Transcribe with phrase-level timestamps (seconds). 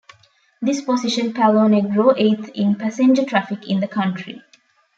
[0.63, 4.41] This position Palonegro eighth in passenger traffic in the country.